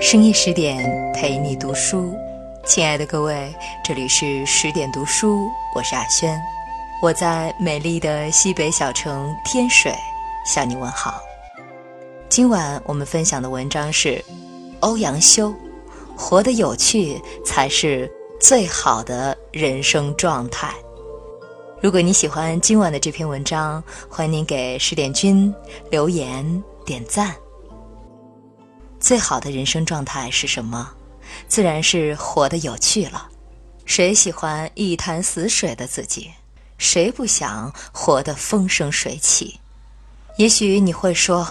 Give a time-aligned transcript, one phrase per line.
[0.00, 2.14] 深夜十点陪你读书，
[2.64, 3.52] 亲爱的各位，
[3.84, 6.40] 这里是十点读书，我是阿轩，
[7.02, 9.92] 我在美丽的西北小城天水
[10.44, 11.20] 向你问好。
[12.28, 14.24] 今晚我们分享的文章是
[14.80, 15.52] 欧阳修，
[16.16, 18.08] 活得有趣才是
[18.40, 20.72] 最好的人生状态。
[21.82, 25.54] 如果你喜欢今晚的这篇文章，欢迎您给十点君
[25.90, 27.36] 留言点赞。
[28.98, 30.90] 最好的人生状态是什么？
[31.46, 33.28] 自然是活得有趣了。
[33.84, 36.30] 谁喜欢一潭死水的自己？
[36.78, 39.60] 谁不想活得风生水起？
[40.38, 41.46] 也许你会说：“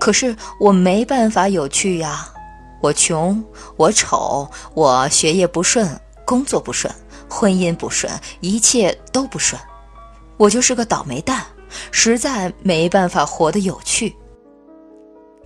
[0.00, 2.28] 可是我没办法有趣呀！
[2.82, 3.42] 我穷，
[3.76, 5.88] 我丑，我学业不顺，
[6.24, 6.92] 工作不顺，
[7.28, 9.60] 婚姻不顺，一切都不顺。
[10.36, 11.44] 我就是个倒霉蛋，
[11.90, 14.14] 实在没办法活得有趣。”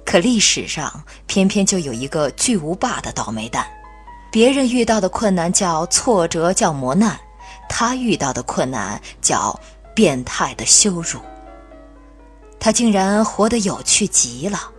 [0.05, 3.67] 可历史上偏偏就有一个巨无霸的倒霉蛋，
[4.33, 7.19] 别人遇到的困难叫挫折，叫磨难，
[7.69, 9.59] 他遇到的困难叫
[9.95, 11.21] 变态的羞辱。
[12.59, 14.71] 他竟然活得有趣极了。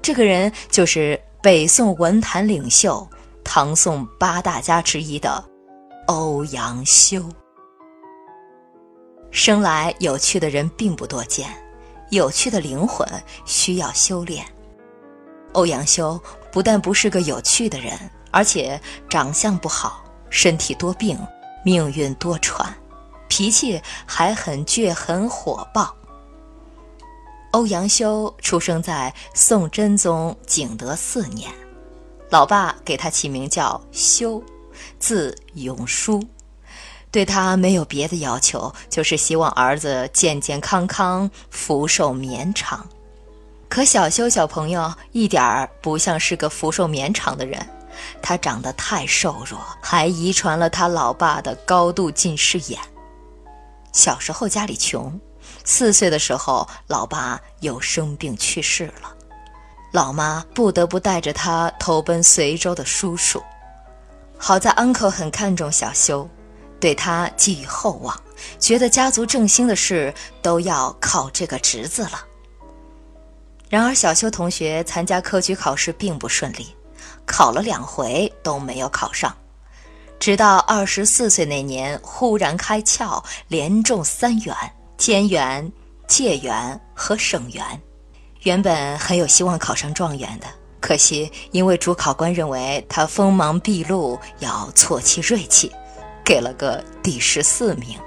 [0.00, 3.04] 这个人就是北宋文坛领袖、
[3.42, 5.44] 唐宋八大家之一的
[6.08, 7.22] 欧阳修。
[9.30, 11.46] 生来有趣的人并不多见，
[12.08, 13.06] 有趣的灵魂
[13.44, 14.42] 需要修炼。
[15.52, 16.18] 欧阳修
[16.50, 17.92] 不但不是个有趣的人，
[18.30, 21.18] 而且长相不好，身体多病，
[21.62, 22.66] 命运多舛，
[23.28, 25.94] 脾气还很倔很火爆。
[27.50, 31.52] 欧阳修出生在宋真宗景德四年，
[32.30, 34.42] 老爸给他起名叫修，
[34.98, 36.22] 字永叔，
[37.10, 42.86] 对他没有别的要求，就是希望儿子健健康康，福寿绵长。
[43.68, 47.66] 可小修小朋友一点儿不像是个福寿绵长的人，
[48.22, 52.80] 他长得太瘦弱，还遗传了他老爸的高度近视眼。
[53.92, 55.18] 小时候家里穷，
[55.64, 59.14] 四岁的时候老爸又生病去世了，
[59.92, 63.42] 老妈不得不带着他投奔随州的叔叔。
[64.38, 66.28] 好在 uncle 很看重小修，
[66.80, 68.18] 对他寄予厚望，
[68.58, 72.24] 觉得家族振兴的事都要靠这个侄子了。
[73.68, 76.74] 然而，小修同学参加科举考试并不顺利，
[77.26, 79.36] 考了两回都没有考上。
[80.18, 84.56] 直到二十四岁那年，忽然开窍，连中三元：
[84.96, 85.70] 监元、
[86.06, 87.64] 解元和省元。
[88.42, 90.46] 原本很有希望考上状元的，
[90.80, 95.72] 可惜因为主考官认为他锋芒毕露，要挫其锐气，
[96.24, 97.98] 给了个第十四名。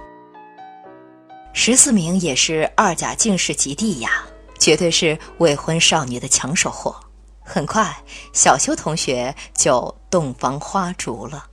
[1.53, 4.25] 十四名也是二甲进士及第呀。
[4.57, 6.95] 绝对是未婚少女的抢手货。
[7.43, 7.97] 很快，
[8.31, 11.47] 小修同学就洞房花烛了。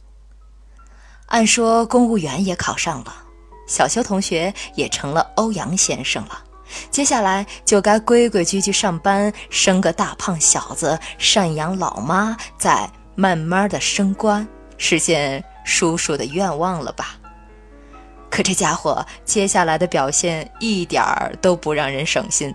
[1.24, 3.16] 按说公务员也考上了，
[3.66, 6.44] 小修同学也成了欧阳先生了。
[6.90, 14.46] 接下来就该规规矩矩上班，生个大胖小子，赡养老妈，再慢慢的升官，
[14.76, 17.16] 实现叔叔的愿望了吧？
[18.30, 22.54] 可这家伙接下来的表现一点儿都不让人省心。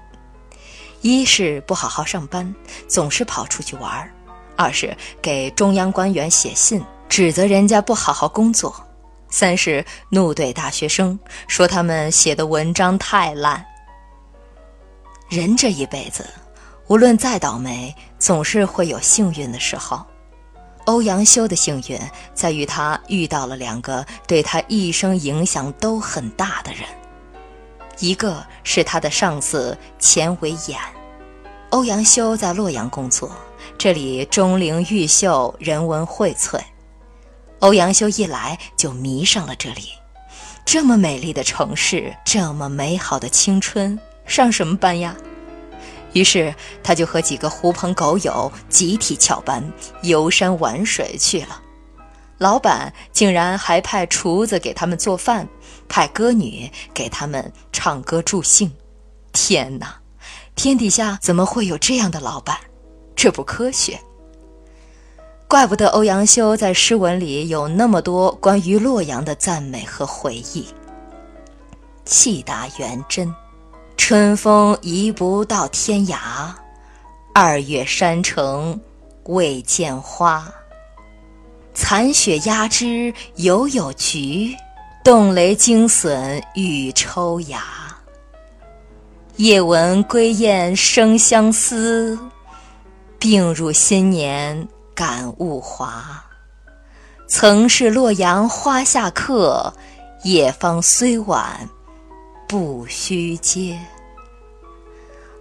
[1.01, 2.55] 一是不好好上班，
[2.87, 4.07] 总是跑出去玩；
[4.55, 8.71] 二是给中央官员写信，指责人家不好好工作；
[9.29, 13.65] 三是怒怼大学生，说他们写的文章太烂。
[15.33, 16.23] 人这一辈子，
[16.85, 20.05] 无论再倒霉，总是会有幸运的时候。
[20.85, 21.99] 欧阳修的幸运
[22.35, 26.83] 在于他遇到了两个对他一生影响都很大的人。
[27.97, 30.79] 一个是他的上司钱维演。
[31.71, 33.31] 欧阳修在洛阳工作，
[33.75, 36.61] 这里钟灵毓秀，人文荟萃。
[37.57, 39.93] 欧阳修一来就迷上了这里，
[40.63, 45.15] 这么美丽的城市，这么美好的青春，上什么班呀？
[46.13, 46.53] 于是
[46.83, 49.63] 他就和几个狐朋狗友集体翘班，
[50.03, 51.61] 游山玩水去了。
[52.37, 55.47] 老板竟然还派厨子给他们做饭，
[55.87, 58.71] 派歌女给他们唱歌助兴。
[59.31, 59.95] 天哪，
[60.55, 62.57] 天底下怎么会有这样的老板？
[63.15, 63.99] 这不科学。
[65.47, 70.67] 怪不得欧阳修在诗文里有那么多关于洛阳的赞美和回忆。
[72.05, 73.33] 气达元真，
[73.97, 76.17] 春风移不到天涯，
[77.33, 78.79] 二月山城
[79.25, 80.45] 未见花。
[81.73, 84.55] 残雪压枝犹有菊，
[85.03, 87.63] 冻雷惊损欲抽芽。
[89.37, 92.19] 夜闻归雁生相思，
[93.17, 96.23] 病入新年感物华。
[97.27, 99.73] 曾是洛阳花下客，
[100.23, 101.67] 夜芳虽晚
[102.53, 103.75] 不须嗟。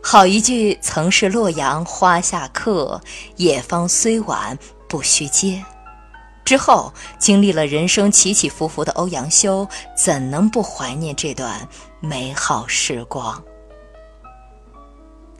[0.02, 2.98] 好一句“曾是洛阳花下客，
[3.36, 5.62] 夜芳虽晚不须嗟”。
[6.42, 11.68] 之后，经历了人生起起伏伏的欧阳修，怎能不怀念这段
[12.00, 13.44] 美好时光？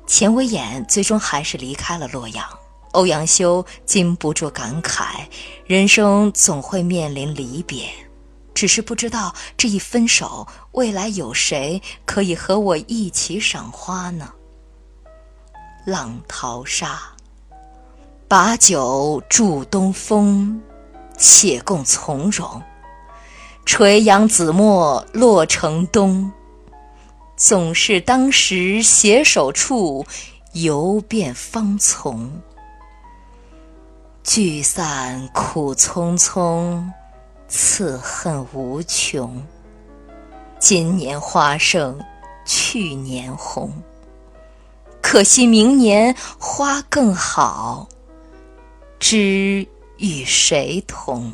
[0.07, 2.47] 钱维演最终还是离开了洛阳，
[2.91, 5.25] 欧阳修禁不住感慨：
[5.65, 7.89] 人生总会面临离别，
[8.63, 14.33] 只是不知道这一分手，未来有谁可以和我一起赏花呢？
[15.85, 17.01] 浪淘沙，
[18.29, 20.63] 把酒祝东风。
[21.19, 22.63] 且共从容，
[23.67, 26.31] 垂杨紫陌洛城东。
[27.37, 30.07] 总是当时携手处，
[30.53, 32.31] 游遍芳丛。
[34.23, 36.81] 聚散苦匆匆，
[37.55, 39.47] 此恨无穷。
[40.59, 42.03] 今年花胜
[42.47, 43.71] 去年红，
[45.03, 47.87] 可惜明年花更好。
[48.99, 49.69] 知。
[49.99, 51.31] 与谁同？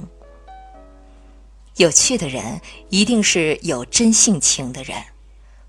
[1.76, 2.60] 有趣的人
[2.90, 5.02] 一定是有真性情的人，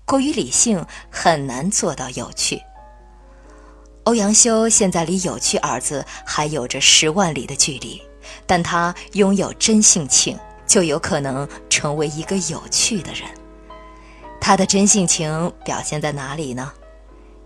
[0.04, 2.60] 过于理性很难做到有趣。
[4.04, 8.02] 欧阳修现在离“有趣”二字还有着十万里的距离，
[8.46, 13.28] 但他拥有真性情，就有可能成为一个有趣的人。
[14.40, 16.72] 他的真性情表现在哪里呢？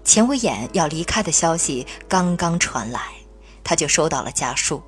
[0.05, 3.01] 钱维演要离开的消息刚刚传来，
[3.65, 4.83] 他就收到了家书。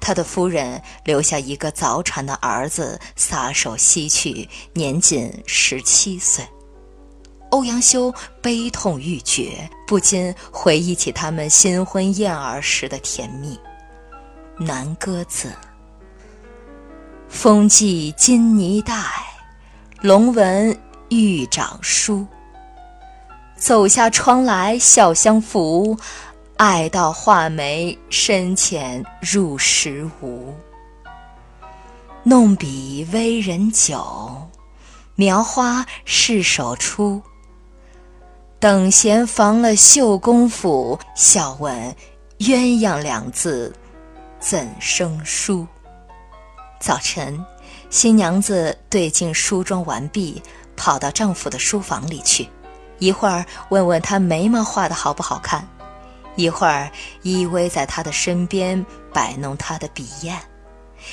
[0.00, 6.42] 他的夫人留下一个早产的儿子，撒手西去，年仅十七岁。
[7.50, 13.58] 欧阳修悲痛欲绝，不禁回忆起他们新婚燕尔时的甜蜜。
[14.62, 15.50] 南歌子：
[17.30, 18.94] 风髻金泥带，
[20.02, 20.78] 龙纹
[21.08, 22.26] 玉掌书。
[23.56, 25.96] 走下窗来笑相扶。
[26.58, 30.54] 爱到画眉深浅入时无，
[32.22, 34.46] 弄笔微人久，
[35.14, 37.22] 描花试手出。
[38.58, 41.96] 等闲防了绣功夫，笑问
[42.40, 43.74] 鸳鸯两字
[44.40, 45.66] 怎生疏？
[46.80, 47.38] 早晨，
[47.90, 50.42] 新娘子对镜梳妆完毕，
[50.74, 52.48] 跑到丈夫的书房里去，
[52.98, 55.68] 一会儿问问他眉毛画的好不好看。
[56.36, 56.90] 一会儿
[57.20, 58.82] 依偎在他的身边
[59.12, 60.40] 摆弄他的笔砚，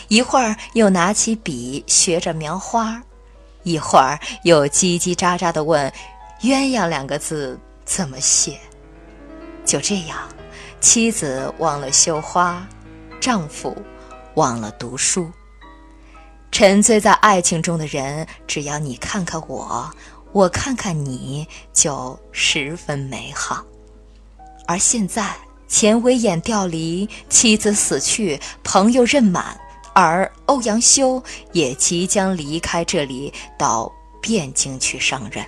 [0.07, 3.01] 一会儿又拿起笔学着描花，
[3.63, 5.91] 一会儿又叽叽喳喳地问
[6.39, 8.57] ：“鸳鸯两个字怎么写？”
[9.65, 10.17] 就这样，
[10.79, 12.65] 妻子忘了绣花，
[13.19, 13.75] 丈夫
[14.35, 15.31] 忘了读书。
[16.51, 19.91] 沉醉在爱情中的人，只要你看看我，
[20.31, 23.63] 我看看你，就十分美好。
[24.65, 25.35] 而现在，
[25.67, 29.59] 钱维演调离，妻子死去，朋友任满，
[29.93, 31.21] 而欧阳修
[31.51, 33.91] 也即将离开这里，到
[34.21, 35.45] 汴京去上任。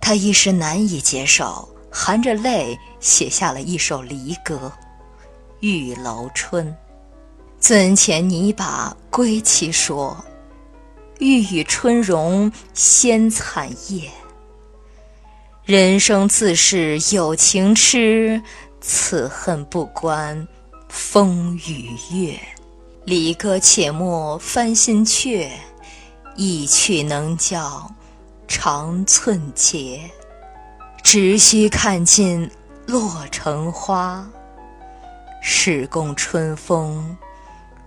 [0.00, 4.72] 他一时难以接受，含着泪写下了一首离歌
[5.60, 6.66] 《玉楼春》
[7.60, 10.16] ：“尊前拟把归期说，
[11.18, 14.10] 欲与春容先惨夜。”
[15.64, 18.42] 人生自是有情痴，
[18.80, 20.48] 此恨不关
[20.88, 22.40] 风与月。
[23.04, 25.48] 离歌且莫翻新阙，
[26.36, 27.90] 一去能教
[28.48, 30.10] 长寸节。
[31.02, 32.50] 只须看尽
[32.86, 34.28] 洛城花，
[35.40, 37.16] 是共春风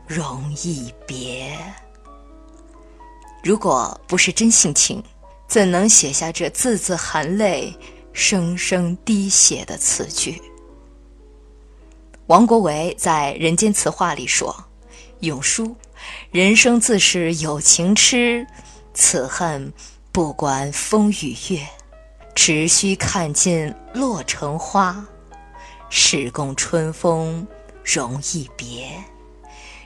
[0.07, 1.57] 容易别。
[3.43, 5.03] 如果不是真性情。
[5.45, 7.77] 怎能写下这字字含泪、
[8.11, 10.41] 声声滴血的词句？
[12.25, 14.55] 王国维在《人间词话》里说
[15.19, 15.75] ：“永叔，
[16.31, 18.47] 人生自是有情痴，
[18.95, 19.71] 此恨
[20.11, 21.61] 不管风与月。
[22.33, 25.05] 只须看尽落成花，
[25.95, 27.45] 始共春风
[27.85, 28.89] 容易别。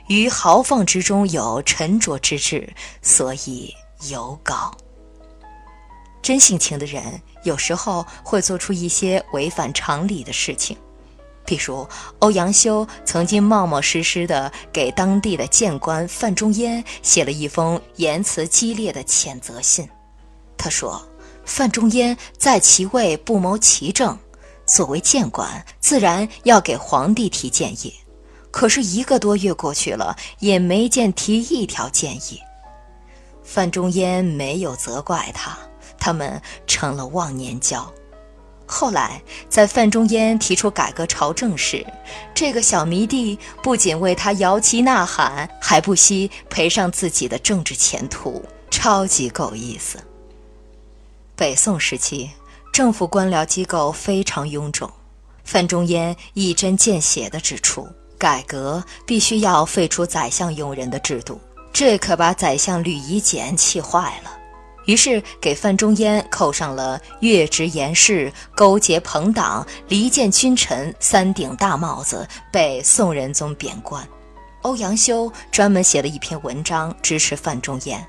[0.06, 2.72] 于豪放之中有沉着之志，
[3.02, 3.74] 所以
[4.08, 4.74] 尤高。”
[6.22, 10.78] 真性情的人有时候会做出一些违反常理的事情，
[11.44, 11.86] 比如，
[12.20, 19.86] 欧阳修曾经冒冒失失地给当地的谏官范仲淹写了一封言辞激烈的谴责信。
[20.56, 21.06] 他说
[21.44, 24.18] ：“范仲淹在其位不谋其政，
[24.68, 27.92] 作为谏官，自然要给皇帝提建议。
[28.50, 32.40] 可是一个多月过去了，也没见提一条建议。”
[33.42, 35.58] 范仲淹没有责怪他，
[35.98, 37.90] 他们成了忘年交。
[38.66, 41.86] 后来，在范仲淹提出改革朝政时，
[42.34, 49.98] 这个小迷弟不仅为他摇旗呐喊，还不惜赔上自己的政治前途，超级够意思。
[51.34, 52.30] 北宋时期，
[52.72, 54.90] 政府官僚机构非常臃肿，
[55.44, 61.40] 范仲淹一针见血地指出，改革必须要废除宰相用人的制度，
[61.72, 64.30] 这可把宰相吕夷简气坏了。
[64.86, 74.06] 于是给范仲淹扣上了越职言事、勾结朋党、离间君臣三顶大帽子，被宋仁宗贬官。
[74.62, 78.02] 欧阳修专门写了一篇文章支持范仲淹，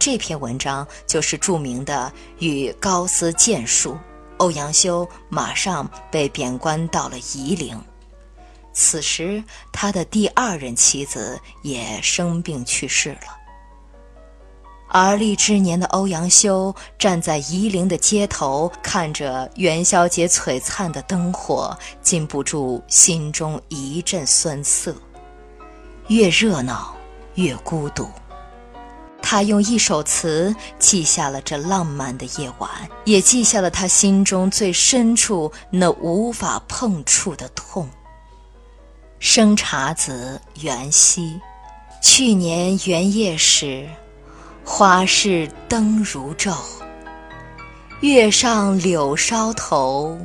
[0.00, 2.10] 这篇文章就是著名的
[2.44, 3.92] 《与高斯谏书》。
[4.38, 7.78] 欧阳修马上被贬官到了夷陵，
[8.72, 13.36] 此时他的第二任妻子也生病去世了。
[14.88, 24.96] 而立之年的欧阳修站在夷陵的街头，看着元宵节璀璨的灯火，禁不住心中一阵酸涩。
[26.08, 26.96] 越热闹，
[27.34, 28.08] 越孤独。
[29.22, 32.70] 他用一首词记下了这浪漫的夜晚，
[33.04, 37.88] 也记下了他心中最深处那无法碰触的痛。
[39.18, 41.38] 生查子元夕，
[42.02, 43.88] 去年元夜时。
[44.62, 46.54] 花市灯如昼，
[48.02, 50.16] 月上柳梢头，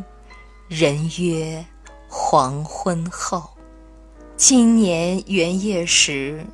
[0.68, 1.66] 人约
[2.08, 3.50] 黄昏后。
[4.38, 6.46] 今年元夜时，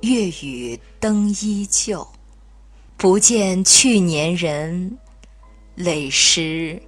[0.00, 2.08] 月与灯依旧，
[2.96, 4.96] 不见去年人，
[5.74, 6.80] 泪湿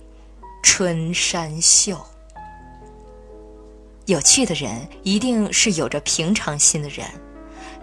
[0.62, 2.02] 春衫袖。
[4.06, 7.06] 有趣的人，一定是有着平常心的人。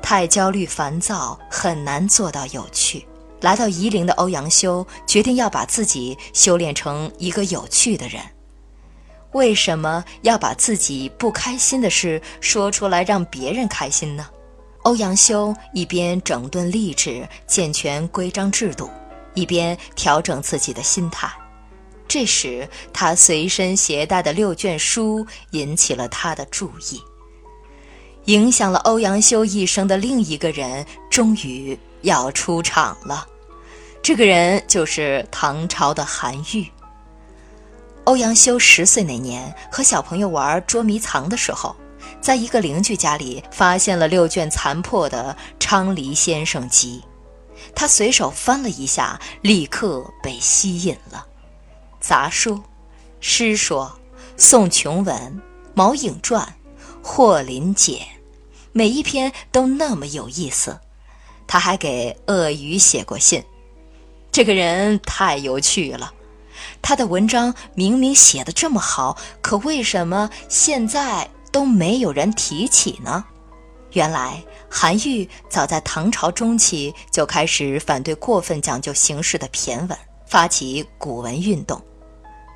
[0.02, 3.06] 太焦虑烦躁，很难做到有趣。
[3.42, 8.20] 来到夷陵的欧阳修决定要把自己修炼成一个有趣的人。
[9.34, 14.28] 为什么要把自己不开心的事说出来让别人开心呢？
[14.84, 18.90] 欧阳修一边整顿吏治、健全规章制度，
[19.34, 21.32] 一边调整自己的心态。
[22.06, 27.02] 这时，他随身携带的六卷书引起了他的注意。
[28.26, 33.26] 影响了欧阳修一生的另一个人，终于要出场了。
[34.02, 36.68] 这个人就是唐朝的韩愈。
[38.04, 41.74] 欧阳修十岁那年，和小朋友玩捉迷藏的时候，
[42.22, 47.04] 在一个邻居家里发现了六卷残破的《昌黎先生集》，
[47.76, 51.26] 他随手翻了一下，立刻被吸引了。
[52.00, 52.62] 杂书、
[53.20, 53.98] 诗说、
[54.38, 55.42] 宋琼文、
[55.74, 56.56] 毛颖传。
[57.06, 58.00] 霍林简，
[58.72, 60.80] 每一篇都那么有意思。
[61.46, 63.44] 他还给鳄鱼写过信，
[64.32, 66.14] 这个人太有趣了。
[66.82, 73.24] 他的文章明明写的这么好，可为什么现在都没有人提起呢？
[73.92, 81.80] 原来韩愈早在唐朝中期就开始反对过分讲究形式的骈文，发起古文运动。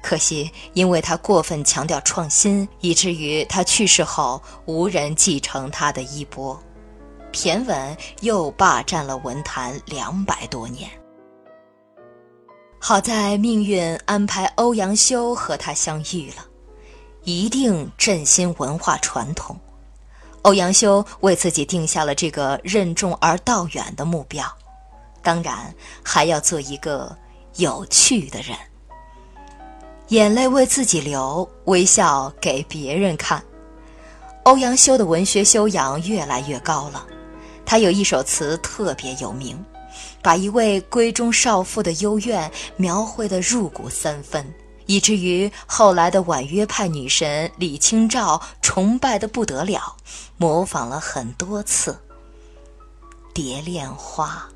[0.01, 6.59] 可惜，因为他过分强调创新，以至于他去世后无人继承他的衣钵，
[7.31, 10.89] 骈文又霸占了文坛两百多年。
[12.79, 16.46] 好在命运安排欧阳修和他相遇了，
[17.27, 19.53] 一定振兴文化传统。
[20.43, 24.45] 欧阳修为自己定下了这个任重而道远的目标，
[25.21, 27.13] 当然还要做一个
[27.57, 28.55] 有趣的人。
[30.07, 33.43] 眼泪为自己流，微笑给别人看。
[34.43, 37.05] 欧阳修的文学修养越来越高了。
[37.65, 39.61] 他有一首词特别有名，
[40.21, 44.49] 把一位闺中少妇的幽怨描绘得入骨三分，
[44.87, 49.95] 以至于后来的婉约派女神李清照崇拜的不得了，
[50.37, 51.91] 模仿了很多次。
[53.33, 54.49] 《蝶恋花》：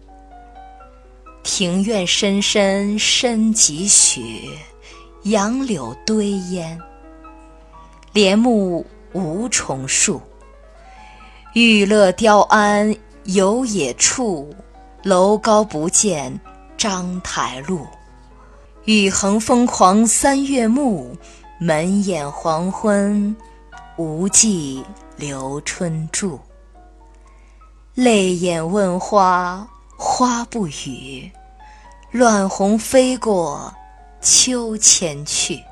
[1.44, 4.58] 庭院深深深几许。
[5.24, 6.82] 杨柳堆烟，
[8.12, 8.84] 帘幕
[9.14, 10.20] 无重数。
[11.54, 12.96] 玉勒雕鞍
[13.26, 14.52] 游野处，
[15.04, 16.40] 楼高不见
[16.76, 17.86] 章台路。
[18.86, 21.16] 雨横风狂三月暮，
[21.60, 23.36] 门掩黄昏，
[23.96, 24.84] 无计
[25.18, 26.40] 留春住。
[27.94, 31.32] 泪眼问花，花不语。
[32.10, 33.72] 乱红飞过，
[34.20, 35.64] 秋千去。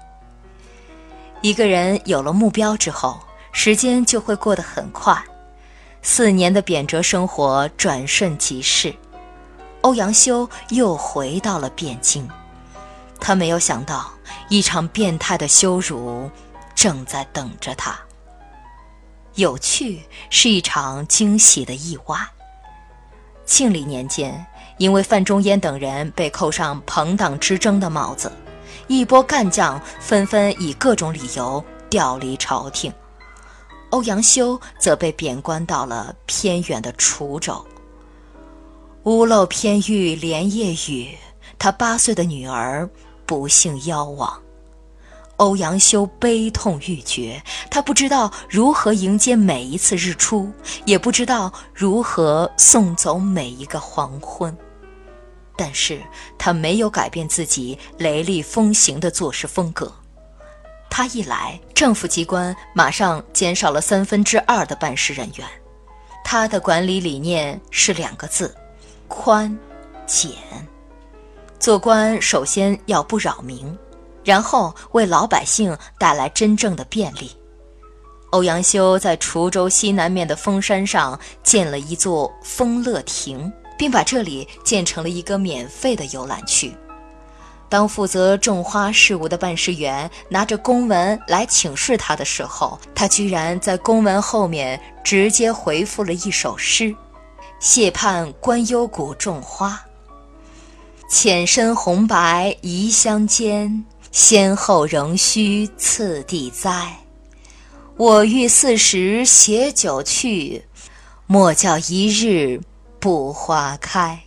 [1.42, 3.20] 一个人有了目标之后，
[3.52, 5.20] 时间就会过得很快。
[6.04, 8.94] 四年的贬谪生活转瞬即逝，
[9.82, 12.30] 欧阳修又回到了汴京。
[13.20, 14.12] 他没有想到，
[14.50, 16.30] 一场变态的羞辱
[16.74, 18.00] 正在等着他。
[19.36, 22.18] 有趣是一场惊喜的意外。
[23.46, 24.46] 庆历年间。
[24.80, 28.32] 因为范仲淹等人被扣上朋党之争的帽子，
[28.88, 32.90] 一波干将纷纷以各种理由调离朝廷。
[33.90, 37.62] 欧阳修则被贬官到了偏远的滁州。
[39.04, 41.18] 屋漏偏遇连夜雨，
[41.58, 42.90] 他八岁的女儿
[43.30, 44.42] 不幸夭亡。
[45.38, 50.52] 欧阳修悲痛欲绝，他不知道如何迎接每一次日出，
[50.84, 54.58] 也不知道如何送走每一个黄昏。
[55.56, 56.02] 但是
[56.40, 59.94] 他没有改变自己雷厉风行的做事风格。
[60.90, 65.48] 他一来，政府机关马上减少了三分之二的办事人员。
[66.26, 68.56] 他的管理理念是两个字：
[69.08, 69.56] 宽
[70.08, 70.32] 简。
[71.60, 73.78] 做官首先要不扰民，
[74.24, 77.32] 然后为老百姓带来真正的便利。
[78.32, 83.52] 欧阳修在滁州西南面的峰山上建了一座丰乐亭。
[83.80, 86.76] 并把这里建成了一个免费的游览区。
[87.70, 96.94] 当负责种花事务的办事员拿着公文来请示他的时候，他居然在公文后面直接回复了一首诗
[97.62, 99.82] ：“谢盼官幽谷种花，
[101.10, 106.96] 浅深红白宜相间，先后仍需次第栽。
[107.98, 110.64] 我欲四时携酒去，
[111.26, 112.62] 莫教一日。”
[113.00, 114.20] 不花开，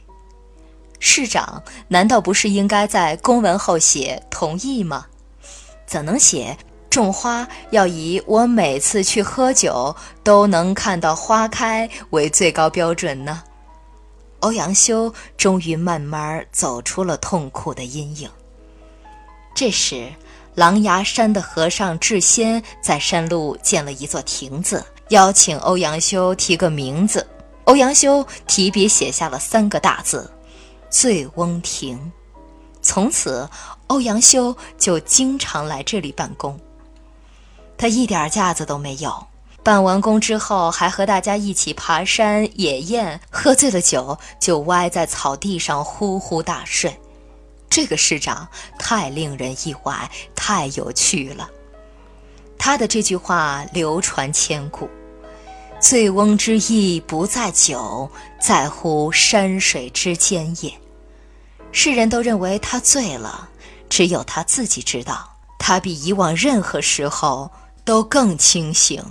[0.99, 5.05] 市长难道不是应该在公文后写同意吗？
[5.87, 6.57] 怎能写
[6.89, 13.43] 种花要以我每次去喝酒都能看到花开为最高标准呢？
[14.43, 18.31] 欧阳修终于慢慢走出了痛苦的阴影。
[19.55, 20.13] 这时，
[20.55, 27.26] 狼牙山的和尚智仙在山路建了一座亭子，邀请欧阳修提个名字。
[27.65, 30.28] 欧阳修提笔写下了三个大字
[30.91, 32.13] ：“醉翁亭”。
[32.83, 33.49] 从此，
[33.87, 36.59] 欧阳修就经常来这里办公。
[37.78, 39.25] 他一点架子都没有，
[39.63, 46.99] 办完工之后还和大家一起爬山野宴，喝醉了酒就歪在草地上呼呼大睡。
[47.71, 48.49] 这个市长
[48.79, 51.49] 太令人意外，太有趣了。
[52.59, 54.89] 他的这句话流传千古。
[55.81, 58.09] 醉翁之意不在酒，
[58.41, 60.73] 在乎山水之间也。
[61.73, 63.49] 世人都认为他醉了，
[63.89, 67.51] 只有他自己知道，他比以往任何时候
[67.85, 69.03] 都更清醒。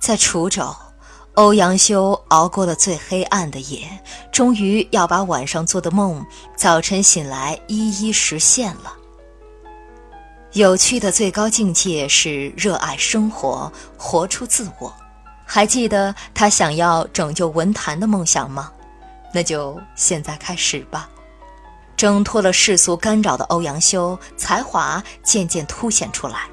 [0.00, 0.74] 在滁州，
[1.34, 3.86] 欧阳修熬过了最黑暗的夜，
[4.32, 6.24] 终于要把晚上做的梦，
[6.56, 8.94] 早晨醒来一一实现了。
[10.52, 14.92] 有趣的最高境界是热爱生活，活出自我。
[15.44, 18.72] 还记得他想要拯救文坛的梦想吗？
[19.34, 21.10] 那就现在开始吧。
[21.94, 26.48] 挣脱了世俗干扰的欧阳修，才华渐渐凸显出来。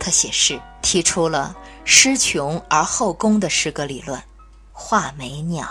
[0.00, 1.54] 他写诗，提出了
[1.90, 4.22] “诗穷而后工”的诗歌理论。
[4.72, 5.66] 画眉鸟，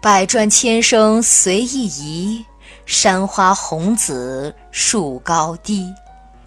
[0.00, 2.44] 百转千声随意移，
[2.86, 5.92] 山花红紫树高低。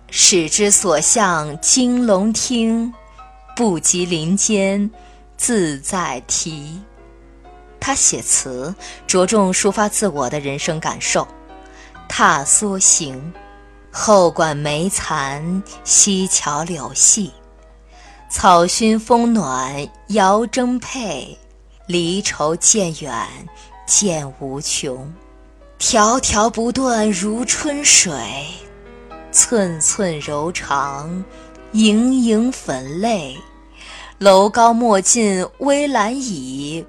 [0.09, 2.93] 始之所向金笼听，
[3.57, 4.89] 不及林间。
[5.35, 6.81] 自在啼，
[7.81, 8.73] 他写词
[9.05, 11.27] 着重抒发自我的人生感受。
[12.07, 13.33] 踏梭行，
[13.91, 17.33] 后馆梅残，溪桥柳细，
[18.33, 21.37] 草熏风暖遥征配，
[21.85, 23.15] 离愁渐远
[23.85, 25.13] 渐无穷。
[25.77, 28.11] 迢迢不断如春水，
[29.31, 31.23] 寸寸柔肠，
[31.73, 33.37] 盈盈粉泪。
[34.17, 36.83] 楼高莫近危阑倚，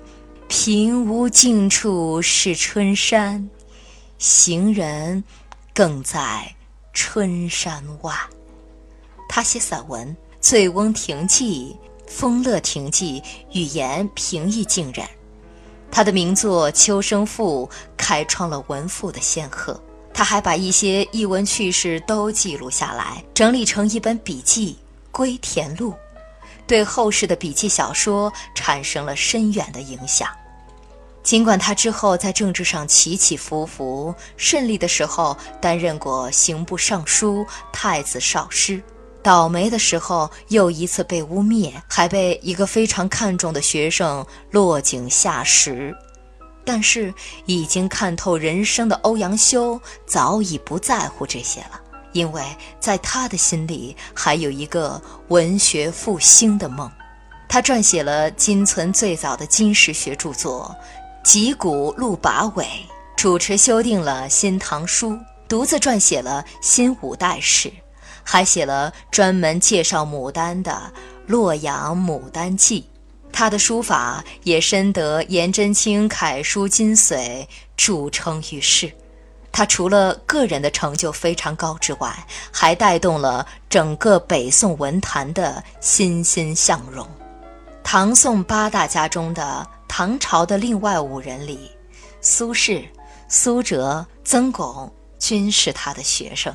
[0.48, 3.50] 平无尽处是春山。
[4.16, 5.22] 行人
[5.74, 6.54] 更在
[6.94, 8.14] 春山外。
[9.28, 10.08] 他写散文
[10.44, 11.74] 《醉翁亭记》
[12.06, 13.18] 《丰乐亭记》，
[13.58, 15.08] 语言平易近人。
[15.90, 19.82] 他的名作《秋声赋》开创了文赋的先河。
[20.12, 24.76] 他还把一些逸闻趣事都记录下来，整理成一本笔记
[25.10, 25.92] 《归田录》，
[26.66, 30.28] 对后世的笔记小说产生了深远的影响。
[31.22, 38.82] 尽管他之后在政治上起起伏伏，顺利的时候担任过刑部尚书、太子少师，
[39.24, 45.96] 倒霉的时候又一次被污蔑，还被一个非常看重的学生落井下石。
[46.62, 47.12] 但是，
[47.46, 51.80] 已经看透人生的欧阳修早已不在乎这些了，
[52.12, 52.42] 因为
[52.78, 56.90] 在他的心里还有一个文学复兴的梦。
[57.48, 60.74] 他撰写了今存最早的金石学著作
[61.26, 62.64] 《集古录跋尾》，
[63.16, 65.12] 主持修订了《新唐书》，
[65.48, 67.68] 独自撰写了《新五代史》，
[68.24, 70.72] 还写了专门介绍牡丹的
[71.26, 72.80] 《洛阳牡丹记》。
[73.32, 78.92] 他的书法也深得颜真卿楷书精髓，著称于世。
[79.50, 87.08] 他除了个人的成就非常高之外，还带动了整个北宋文坛的欣欣向荣。
[87.82, 91.70] 唐宋八大家中的唐朝的另外五人里，
[92.20, 92.84] 苏轼、
[93.28, 96.54] 苏辙、曾巩均是他的学生。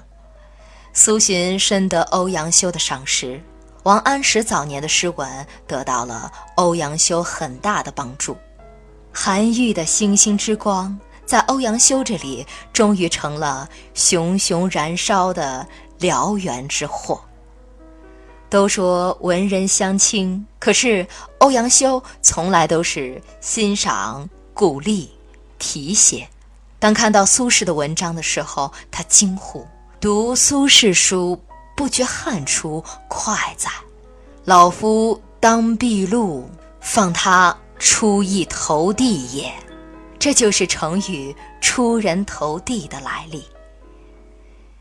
[0.93, 3.41] 苏洵深得欧阳修的赏识。
[3.83, 8.35] 王安石早年的诗文得到了欧阳修很大的帮助，
[9.13, 15.65] 韩愈的星星之光在欧阳修这里终于成了熊熊燃烧的
[15.99, 17.21] 燎原之火。
[18.49, 25.09] 都说文人相轻，可是欧阳修从来都是欣赏、鼓励、
[25.57, 26.27] 提携。
[26.79, 29.65] 当看到苏轼的文章的时候，他惊呼
[29.99, 31.39] ：“读苏轼书。”
[31.75, 33.69] 不觉汗出，快哉！
[34.43, 36.49] 老夫当避路，
[36.81, 39.49] 放他出一头地也。
[40.19, 43.45] 这就是成语“出人头地”的来历。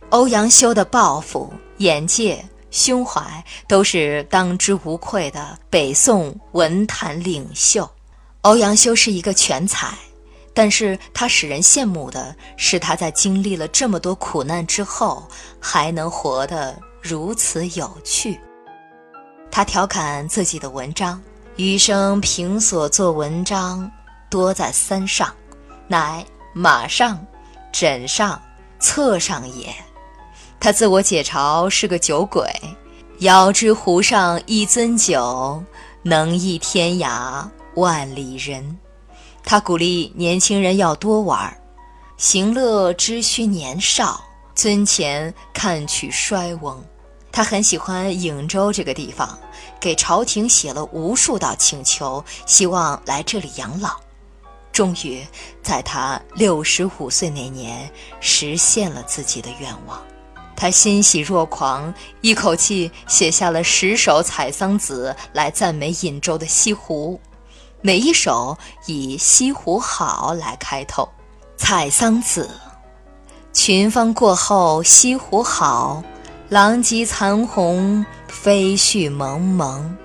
[0.09, 3.23] 欧阳修的抱负、眼界、胸怀
[3.69, 7.89] 都是当之无愧的北宋文坛领袖。
[8.41, 9.97] 欧阳修是一个全才，
[10.59, 15.23] 但是他使人羡慕的是他在经历了这么多苦难之后，
[15.61, 16.77] 还能活得。
[17.01, 18.41] 如此有趣。
[19.53, 21.23] 他调侃自己的文章
[21.55, 23.89] ：“余生凭所作文章，
[24.29, 25.33] 多在三上，
[25.87, 27.25] 乃马上、
[27.71, 28.43] 枕上、
[28.81, 29.73] 侧上也。”
[30.59, 32.53] 他自我解嘲是个酒鬼，
[33.21, 35.63] 遥知湖上一樽酒，
[36.03, 38.77] 能忆天涯万里人。
[39.51, 41.59] 他鼓励年轻人要多玩，
[42.19, 44.23] 行乐知须年少。
[44.55, 46.85] 尊前看取衰翁，
[47.33, 49.39] 他很喜欢颍州这个地方，
[49.81, 53.99] 给朝廷写了无数道请求，希望来这里养老。
[54.71, 55.27] 终于
[55.63, 59.99] 在他六十五岁那年实现了自己的愿望，
[60.55, 67.19] 他欣喜若狂，一口气写下了十首采桑子来赞美颍州的西湖，
[67.81, 71.09] 每一首以“西湖好”来开头。
[71.57, 72.49] 采桑子。
[73.53, 76.03] 群芳过后西湖好，
[76.49, 79.97] 狼藉残红飞絮蒙蒙。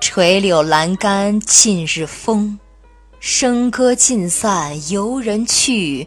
[0.00, 2.58] 垂柳阑干尽日风，
[3.20, 6.06] 笙歌尽散游人去，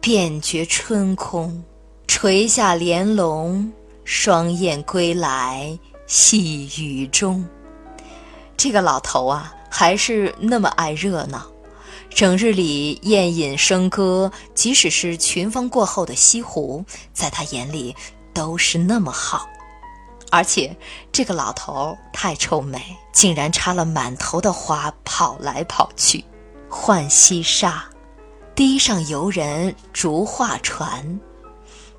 [0.00, 1.64] 便觉春空。
[2.08, 3.72] 垂下帘笼，
[4.04, 7.44] 双燕归来细雨中。
[8.56, 11.46] 这个老头啊，还是那么爱热闹。
[12.10, 17.96] 整日里宴饮笙歌，即使是群芳过后的西湖，在他眼里
[18.34, 19.48] 都是那么好。
[20.30, 20.76] 而且
[21.10, 22.80] 这个老头太臭美，
[23.12, 26.22] 竟然插了满头的花跑来跑去。
[26.68, 27.84] 浣溪沙，
[28.54, 31.18] 堤上游人逐画船，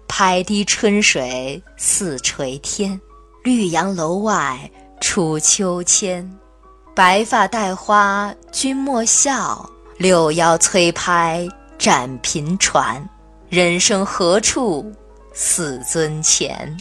[0.08, 3.02] 拍堤春水似垂天。
[3.44, 6.38] 绿杨楼外楚秋千，
[6.96, 9.68] 白发戴花君莫笑。
[9.98, 11.48] 六爻催拍
[11.80, 13.04] 展频传，
[13.50, 14.92] 人生何处
[15.34, 16.76] 似尊前？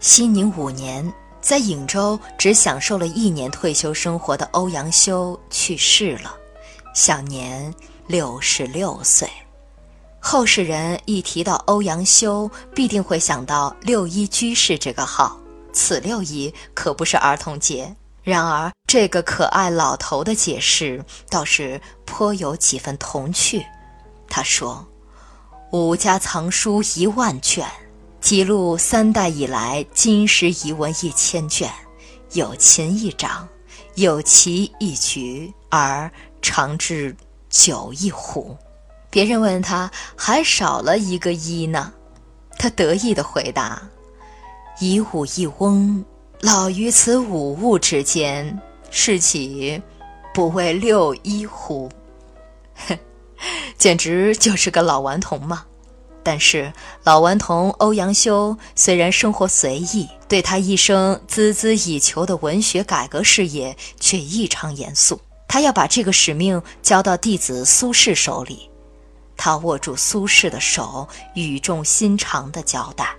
[0.00, 6.34] 熙宁五年，在颍州只享受了一年退休生活的欧阳修去世了，
[6.92, 7.72] 享年
[8.08, 9.28] 六十六岁。
[10.18, 15.38] 后世人一提到欧阳修，必定会想到六一居士这个号。
[15.72, 17.94] 此六一可不是儿童节。
[18.24, 23.64] 然而，这个可爱老头的解释倒是颇有几分童趣。
[24.26, 24.84] 他说
[25.72, 27.68] ：“吾家藏书一万卷，
[28.22, 31.70] 记录三代以来金石遗文一千卷，
[32.32, 33.46] 有琴一掌，
[33.96, 36.10] 有棋一局，而
[36.40, 37.14] 长至
[37.50, 38.56] 酒一壶。
[39.10, 41.92] 别人问他还少了一个一呢，
[42.58, 43.82] 他得意地回答
[44.80, 46.02] ：“一物一翁，
[46.40, 49.80] 老于此五物之间，是岂
[50.32, 51.90] 不为六一乎？”
[52.88, 52.98] 哼，
[53.78, 55.64] 简直就是个老顽童嘛！
[56.22, 65.20] 但是老顽童欧阳修虽然生活随意，对他一生孜孜以求的文学改革事业却异常严肃。
[65.46, 68.68] 他要把这个使命交到弟子苏轼手里。
[69.36, 73.14] 他握住苏轼的手，语重心长地交代：“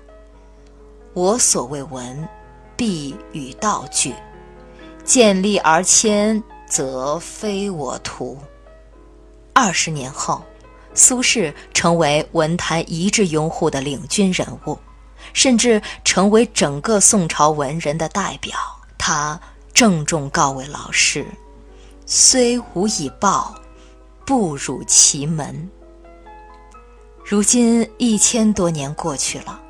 [1.14, 2.28] 我所谓文，
[2.76, 4.12] 必与道俱；
[5.04, 8.38] 见利而迁，则非我图。”
[9.54, 10.42] 二十年后。
[10.98, 14.80] 苏轼成为文坛一致拥护的领军人物，
[15.34, 18.58] 甚至成为整个宋朝文人的代表。
[18.98, 19.38] 他
[19.74, 21.26] 郑重告慰老师
[22.08, 23.54] ：“虽无以报，
[24.26, 25.70] 不辱其门。”
[27.26, 29.62] 如今一千多年过去了，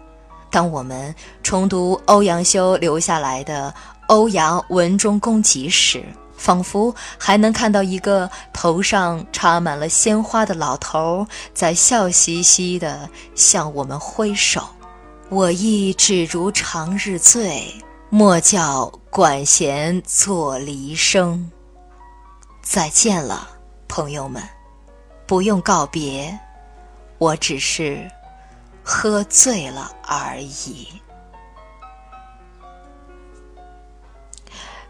[0.55, 1.13] 当我们
[1.43, 3.69] 重读欧阳修留下来的
[4.07, 6.01] 《欧阳文忠公集》时，
[6.37, 14.65] 仿佛还能看到一个头上插满了鲜花的老头在笑嘻嘻地向我们挥手。
[15.27, 17.75] 我亦只如长日醉，
[18.09, 21.51] 莫教管弦作离声。
[22.61, 23.45] 再见了，
[23.89, 24.41] 朋友们，
[25.27, 26.39] 不用告别，
[27.17, 28.09] 我只是
[28.85, 30.87] 喝醉了而已。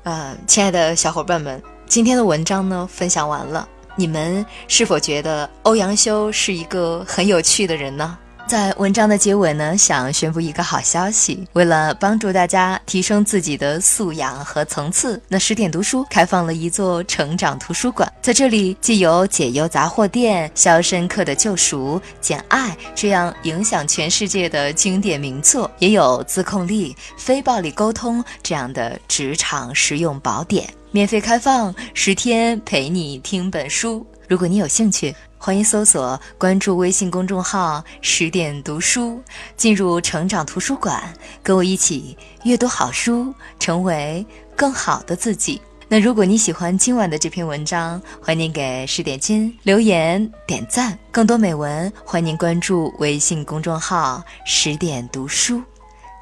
[0.04, 8.18] 呃，亲爱的小伙伴们，今天的文章呢分享完了，你们是否觉得欧阳修是一个很有趣的人呢？
[8.48, 11.48] 在文章的结尾呢，想宣布一个好消息。
[11.54, 18.12] 为了帮助大家提升自己的素养和层次，那十点读书开放了一座成长图书馆。
[18.22, 34.06] 在这里，既有《解忧杂货店》《肖申克的救赎》《简爱》这样影响全世界的经典名作，也有《自控力》《非暴力沟通》这样的职场实用宝典，免费开放十天，陪你听本书。
[34.28, 39.22] 如果你有兴趣，欢迎搜索关注微信公众号“十点读书”，
[39.56, 45.62] 进入成长图书馆，跟我一起阅读好书，成为更好的自己。
[45.88, 50.98] 那如果你喜欢今晚的这篇文章，欢迎给十点君留言点赞。
[51.12, 55.62] 更多美文，欢迎关注微信公众号“十点读书”。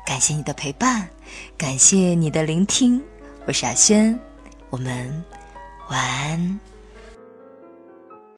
[0.05, 1.07] 感谢你的陪伴，
[1.57, 3.01] 感谢你的聆听，
[3.47, 4.19] 我是阿轩，
[4.69, 5.23] 我们
[5.89, 6.72] 晚安。